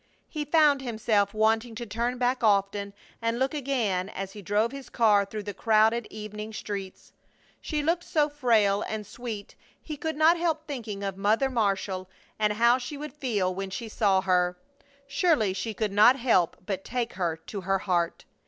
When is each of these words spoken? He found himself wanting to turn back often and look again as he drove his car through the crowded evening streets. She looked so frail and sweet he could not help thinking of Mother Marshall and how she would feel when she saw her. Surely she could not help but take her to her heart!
He 0.27 0.45
found 0.45 0.81
himself 0.81 1.31
wanting 1.31 1.75
to 1.75 1.85
turn 1.85 2.17
back 2.17 2.43
often 2.43 2.95
and 3.21 3.37
look 3.37 3.53
again 3.53 4.09
as 4.09 4.31
he 4.31 4.41
drove 4.41 4.71
his 4.71 4.89
car 4.89 5.25
through 5.25 5.43
the 5.43 5.53
crowded 5.53 6.07
evening 6.09 6.53
streets. 6.53 7.13
She 7.61 7.83
looked 7.83 8.03
so 8.03 8.27
frail 8.27 8.81
and 8.89 9.05
sweet 9.05 9.53
he 9.79 9.97
could 9.97 10.15
not 10.15 10.37
help 10.39 10.65
thinking 10.65 11.03
of 11.03 11.17
Mother 11.17 11.51
Marshall 11.51 12.09
and 12.39 12.53
how 12.53 12.79
she 12.79 12.97
would 12.97 13.13
feel 13.13 13.53
when 13.53 13.69
she 13.69 13.87
saw 13.87 14.21
her. 14.21 14.57
Surely 15.05 15.53
she 15.53 15.75
could 15.75 15.91
not 15.91 16.15
help 16.15 16.57
but 16.65 16.83
take 16.83 17.13
her 17.13 17.37
to 17.37 17.61
her 17.61 17.77
heart! 17.77 18.25